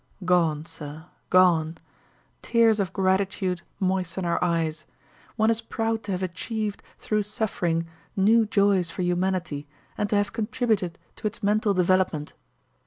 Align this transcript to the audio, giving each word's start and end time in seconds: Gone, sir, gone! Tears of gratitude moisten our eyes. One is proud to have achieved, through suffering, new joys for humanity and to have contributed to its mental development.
Gone, 0.25 0.65
sir, 0.65 1.05
gone! 1.29 1.77
Tears 2.41 2.79
of 2.79 2.91
gratitude 2.91 3.61
moisten 3.79 4.25
our 4.25 4.43
eyes. 4.43 4.85
One 5.35 5.51
is 5.51 5.61
proud 5.61 6.01
to 6.05 6.11
have 6.11 6.23
achieved, 6.23 6.81
through 6.97 7.21
suffering, 7.21 7.85
new 8.15 8.47
joys 8.47 8.89
for 8.89 9.03
humanity 9.03 9.67
and 9.99 10.09
to 10.09 10.15
have 10.15 10.33
contributed 10.33 10.97
to 11.17 11.27
its 11.27 11.43
mental 11.43 11.75
development. 11.75 12.33